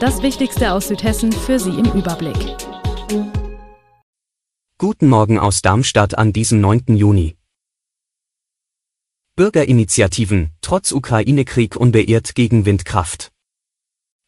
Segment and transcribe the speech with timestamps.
[0.00, 2.36] Das Wichtigste aus Südhessen für Sie im Überblick.
[4.78, 6.94] Guten Morgen aus Darmstadt an diesem 9.
[6.96, 7.36] Juni.
[9.34, 13.32] Bürgerinitiativen, trotz Ukraine-Krieg unbeirrt gegen Windkraft.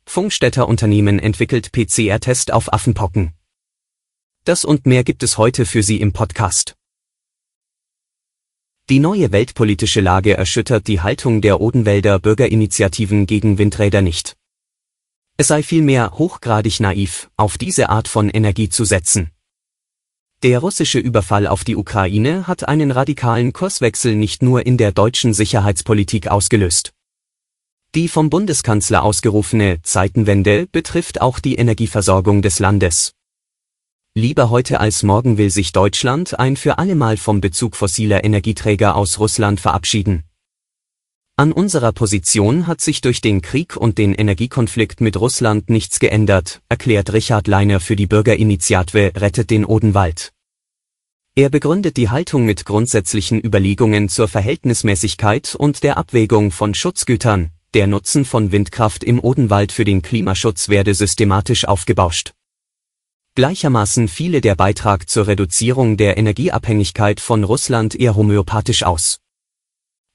[0.07, 3.33] Funkstätter Unternehmen entwickelt PCR-Test auf Affenpocken.
[4.45, 6.75] Das und mehr gibt es heute für Sie im Podcast.
[8.89, 14.40] Die neue weltpolitische Lage erschüttert die Haltung der Odenwälder Bürgerinitiativen gegen Windräder nicht.
[15.41, 19.31] Es sei vielmehr hochgradig naiv, auf diese Art von Energie zu setzen.
[20.43, 25.33] Der russische Überfall auf die Ukraine hat einen radikalen Kurswechsel nicht nur in der deutschen
[25.33, 26.93] Sicherheitspolitik ausgelöst.
[27.95, 33.13] Die vom Bundeskanzler ausgerufene Zeitenwende betrifft auch die Energieversorgung des Landes.
[34.15, 39.19] Lieber heute als morgen will sich Deutschland ein für allemal vom Bezug fossiler Energieträger aus
[39.19, 40.23] Russland verabschieden.
[41.41, 46.61] An unserer Position hat sich durch den Krieg und den Energiekonflikt mit Russland nichts geändert,
[46.69, 50.35] erklärt Richard Leiner für die Bürgerinitiative Rettet den Odenwald.
[51.35, 57.53] Er begründet die Haltung mit grundsätzlichen Überlegungen zur Verhältnismäßigkeit und der Abwägung von Schutzgütern.
[57.73, 62.35] Der Nutzen von Windkraft im Odenwald für den Klimaschutz werde systematisch aufgebauscht.
[63.35, 69.21] Gleichermaßen fiele der Beitrag zur Reduzierung der Energieabhängigkeit von Russland eher homöopathisch aus.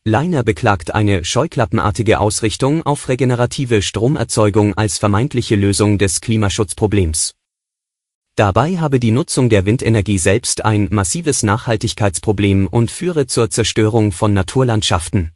[0.07, 7.33] Leiner beklagt eine scheuklappenartige Ausrichtung auf regenerative Stromerzeugung als vermeintliche Lösung des Klimaschutzproblems.
[8.35, 14.31] Dabei habe die Nutzung der Windenergie selbst ein massives Nachhaltigkeitsproblem und führe zur Zerstörung von
[14.31, 15.31] Naturlandschaften.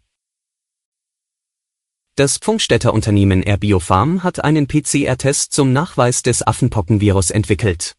[2.14, 7.96] Das Pfungstädter Unternehmen AirBiofarm hat einen PCR-Test zum Nachweis des Affenpockenvirus entwickelt.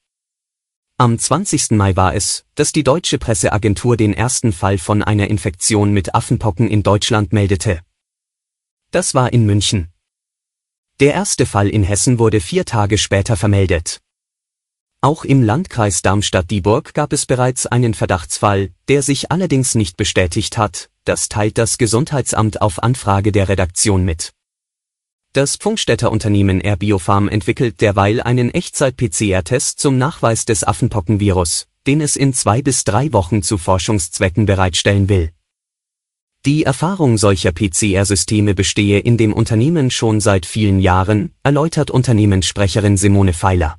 [1.01, 1.71] Am 20.
[1.71, 6.69] Mai war es, dass die deutsche Presseagentur den ersten Fall von einer Infektion mit Affenpocken
[6.69, 7.81] in Deutschland meldete.
[8.91, 9.89] Das war in München.
[11.01, 14.03] Der erste Fall in Hessen wurde vier Tage später vermeldet.
[15.01, 20.91] Auch im Landkreis Darmstadt-Dieburg gab es bereits einen Verdachtsfall, der sich allerdings nicht bestätigt hat,
[21.07, 24.35] das teilt das Gesundheitsamt auf Anfrage der Redaktion mit.
[25.33, 32.35] Das Pfungstädter Unternehmen AirBiofarm entwickelt derweil einen Echtzeit-PCR-Test zum Nachweis des Affenpockenvirus, den es in
[32.35, 35.31] zwei bis drei Wochen zu Forschungszwecken bereitstellen will.
[36.47, 43.33] Die Erfahrung solcher PCR-Systeme bestehe in dem Unternehmen schon seit vielen Jahren, erläutert Unternehmenssprecherin Simone
[43.33, 43.79] Feiler.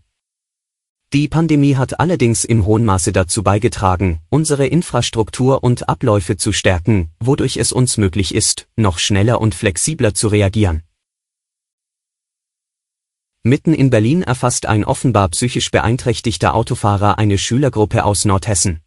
[1.12, 7.10] Die Pandemie hat allerdings im hohen Maße dazu beigetragen, unsere Infrastruktur und Abläufe zu stärken,
[7.20, 10.84] wodurch es uns möglich ist, noch schneller und flexibler zu reagieren.
[13.44, 18.82] Mitten in Berlin erfasst ein offenbar psychisch beeinträchtigter Autofahrer eine Schülergruppe aus Nordhessen.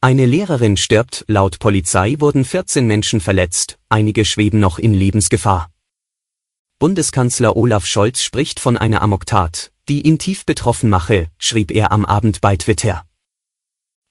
[0.00, 5.70] Eine Lehrerin stirbt, laut Polizei wurden 14 Menschen verletzt, einige schweben noch in Lebensgefahr.
[6.78, 12.06] Bundeskanzler Olaf Scholz spricht von einer Amoktat, die ihn tief betroffen mache, schrieb er am
[12.06, 13.04] Abend bei Twitter.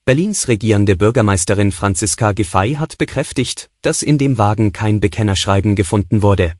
[0.05, 6.53] Berlins regierende Bürgermeisterin Franziska Giffey hat bekräftigt, dass in dem Wagen kein Bekennerschreiben gefunden wurde.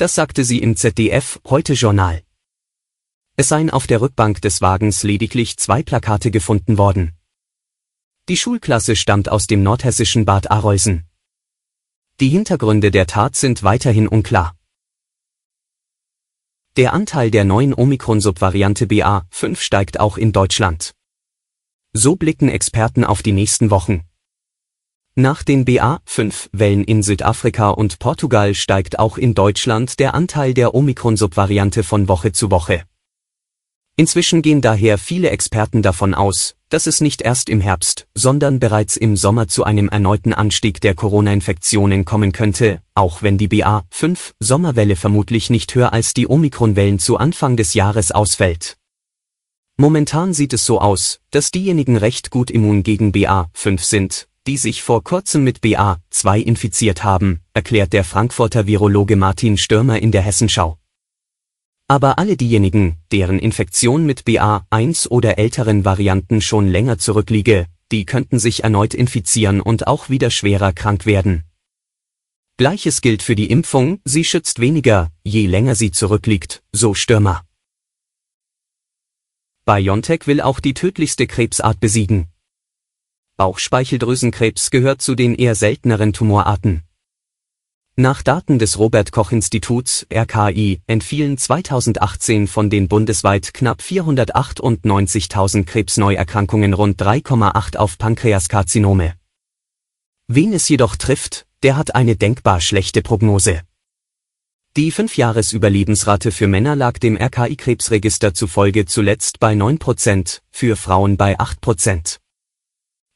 [0.00, 2.22] Das sagte sie im ZDF Heute Journal.
[3.36, 7.12] Es seien auf der Rückbank des Wagens lediglich zwei Plakate gefunden worden.
[8.30, 11.04] Die Schulklasse stammt aus dem nordhessischen Bad Arolsen.
[12.18, 14.56] Die Hintergründe der Tat sind weiterhin unklar.
[16.78, 20.94] Der Anteil der neuen Omikron-Subvariante BA5 steigt auch in Deutschland.
[21.92, 24.09] So blicken Experten auf die nächsten Wochen.
[25.20, 31.82] Nach den BA5-Wellen in Südafrika und Portugal steigt auch in Deutschland der Anteil der Omikron-Subvariante
[31.82, 32.84] von Woche zu Woche.
[33.96, 38.96] Inzwischen gehen daher viele Experten davon aus, dass es nicht erst im Herbst, sondern bereits
[38.96, 45.50] im Sommer zu einem erneuten Anstieg der Corona-Infektionen kommen könnte, auch wenn die BA5-Sommerwelle vermutlich
[45.50, 48.78] nicht höher als die Omikron-Wellen zu Anfang des Jahres ausfällt.
[49.76, 54.82] Momentan sieht es so aus, dass diejenigen recht gut immun gegen BA5 sind, die sich
[54.82, 60.78] vor kurzem mit BA2 infiziert haben, erklärt der Frankfurter Virologe Martin Stürmer in der Hessenschau.
[61.88, 68.38] Aber alle diejenigen, deren Infektion mit BA1 oder älteren Varianten schon länger zurückliege, die könnten
[68.38, 71.44] sich erneut infizieren und auch wieder schwerer krank werden.
[72.56, 77.42] Gleiches gilt für die Impfung, sie schützt weniger, je länger sie zurückliegt, so Stürmer.
[79.64, 82.29] BioNTech will auch die tödlichste Krebsart besiegen.
[83.40, 86.82] Bauchspeicheldrüsenkrebs gehört zu den eher selteneren Tumorarten.
[87.96, 96.74] Nach Daten des Robert Koch Instituts RKI entfielen 2018 von den bundesweit knapp 498.000 Krebsneuerkrankungen
[96.74, 99.14] rund 3,8 auf Pankreaskarzinome.
[100.28, 103.62] Wen es jedoch trifft, der hat eine denkbar schlechte Prognose.
[104.76, 112.18] Die 5-Jahres-Überlebensrate für Männer lag dem RKI-Krebsregister zufolge zuletzt bei 9%, für Frauen bei 8%.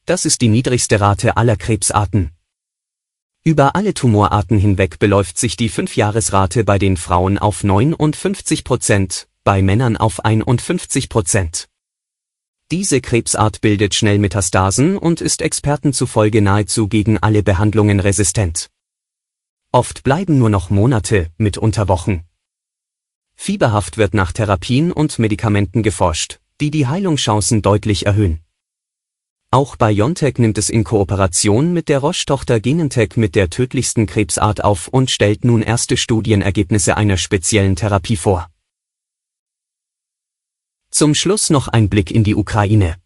[0.05, 2.29] Das ist die niedrigste Rate aller Krebsarten.
[3.43, 9.97] Über alle Tumorarten hinweg beläuft sich die 5-Jahresrate bei den Frauen auf 59% bei Männern
[9.97, 11.65] auf 51%
[12.71, 18.69] Diese Krebsart bildet schnell Metastasen und ist Experten zufolge nahezu gegen alle Behandlungen resistent.
[19.71, 22.25] Oft bleiben nur noch Monate, mitunter Wochen.
[23.35, 28.44] Fieberhaft wird nach Therapien und Medikamenten geforscht, die die Heilungschancen deutlich erhöhen.
[29.55, 34.89] Auch BioNTech nimmt es in Kooperation mit der Roche-Tochter Genentech mit der tödlichsten Krebsart auf
[34.89, 38.49] und stellt nun erste Studienergebnisse einer speziellen Therapie vor.
[40.91, 42.97] Zum Schluss noch ein Blick in die Ukraine.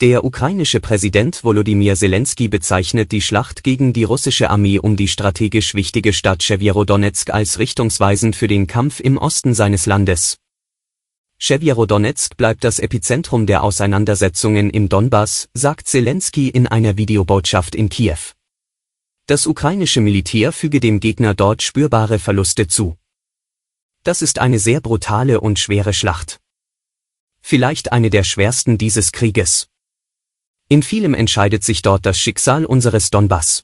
[0.00, 5.74] Der ukrainische Präsident Volodymyr Zelensky bezeichnet die Schlacht gegen die russische Armee um die strategisch
[5.74, 10.38] wichtige Stadt Chevierodonetsk als richtungsweisend für den Kampf im Osten seines Landes.
[11.38, 18.18] Chewierodonetsk bleibt das Epizentrum der Auseinandersetzungen im Donbass, sagt Zelensky in einer Videobotschaft in Kiew.
[19.26, 22.96] Das ukrainische Militär füge dem Gegner dort spürbare Verluste zu.
[24.02, 26.40] Das ist eine sehr brutale und schwere Schlacht.
[27.40, 29.68] Vielleicht eine der schwersten dieses Krieges.
[30.68, 33.63] In vielem entscheidet sich dort das Schicksal unseres Donbass.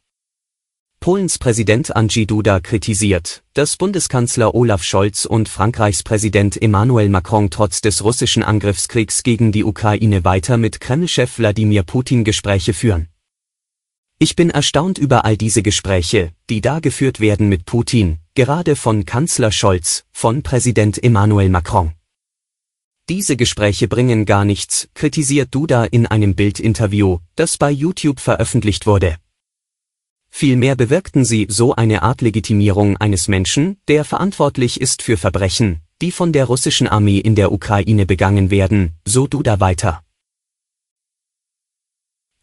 [1.03, 7.81] Polens Präsident Andrzej Duda kritisiert, dass Bundeskanzler Olaf Scholz und Frankreichs Präsident Emmanuel Macron trotz
[7.81, 13.09] des russischen Angriffskriegs gegen die Ukraine weiter mit Kremlchef Wladimir Putin Gespräche führen.
[14.19, 19.07] Ich bin erstaunt über all diese Gespräche, die da geführt werden mit Putin, gerade von
[19.07, 21.93] Kanzler Scholz, von Präsident Emmanuel Macron.
[23.09, 29.17] Diese Gespräche bringen gar nichts, kritisiert Duda in einem Bildinterview, das bei YouTube veröffentlicht wurde.
[30.31, 36.13] Vielmehr bewirkten sie so eine Art Legitimierung eines Menschen, der verantwortlich ist für Verbrechen, die
[36.13, 40.03] von der russischen Armee in der Ukraine begangen werden, so Duda weiter.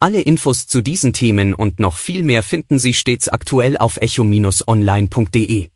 [0.00, 5.70] Alle Infos zu diesen Themen und noch viel mehr finden Sie stets aktuell auf echo-online.de.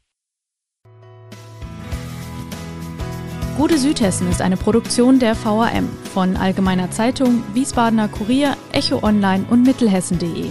[3.56, 9.64] Gute Südhessen ist eine Produktion der VAM von Allgemeiner Zeitung, Wiesbadener Kurier, Echo Online und
[9.64, 10.50] Mittelhessen.de.